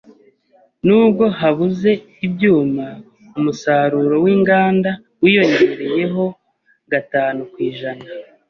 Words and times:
Nubwo 0.85 1.23
habuze 1.39 1.91
ibyuma, 2.25 2.85
umusaruro 3.37 4.15
w’inganda 4.23 4.91
wiyongereyeho 5.21 6.23
gatanu 6.91 7.39
ku 7.51 7.57
ijana. 7.69 8.05